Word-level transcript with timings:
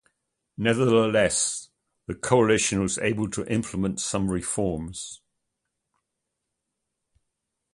Nevertheless, 0.57 1.69
this 2.07 2.17
coalition 2.23 2.81
was 2.81 2.97
able 2.97 3.29
to 3.29 3.45
implement 3.45 3.99
some 4.01 4.31
reforms. 4.31 5.21